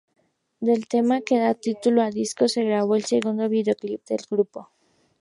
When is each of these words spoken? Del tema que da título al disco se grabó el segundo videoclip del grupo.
Del 0.67 0.81
tema 0.93 1.17
que 1.21 1.37
da 1.43 1.53
título 1.65 1.97
al 2.01 2.11
disco 2.21 2.43
se 2.47 2.63
grabó 2.67 2.95
el 2.95 3.05
segundo 3.05 3.47
videoclip 3.49 4.03
del 4.07 4.25
grupo. 4.31 4.71